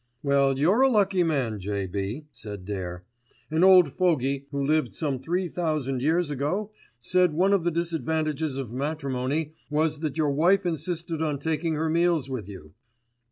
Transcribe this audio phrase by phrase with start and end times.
[0.23, 3.03] "Well, you're a lucky man, J.B.," said Dare.
[3.51, 8.57] "An old fogey who lived some three thousand years ago said one of the disadvantages
[8.57, 12.73] of matrimony was that your wife insisted on taking her meals with you."